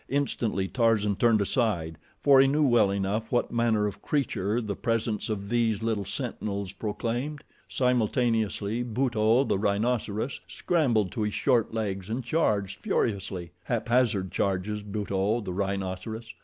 Instantly 0.09 0.67
Tarzan 0.67 1.15
turned 1.15 1.43
aside, 1.43 1.99
for 2.23 2.41
he 2.41 2.47
knew 2.47 2.63
well 2.67 2.89
enough 2.89 3.31
what 3.31 3.51
manner 3.51 3.85
of 3.85 4.01
creature 4.01 4.59
the 4.59 4.75
presence 4.75 5.29
of 5.29 5.47
these 5.49 5.83
little 5.83 6.05
sentinels 6.05 6.71
proclaimed. 6.71 7.43
Simultaneously 7.69 8.81
Buto, 8.81 9.43
the 9.47 9.59
rhinoceros, 9.59 10.41
scrambled 10.47 11.11
to 11.11 11.21
his 11.21 11.35
short 11.35 11.71
legs 11.75 12.09
and 12.09 12.23
charged 12.23 12.79
furiously. 12.79 13.51
Haphazard 13.65 14.31
charges 14.31 14.81
Buto, 14.81 15.39
the 15.39 15.53
rhinoceros. 15.53 16.33